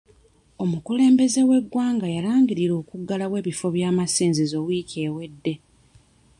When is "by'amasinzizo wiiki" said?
3.75-4.97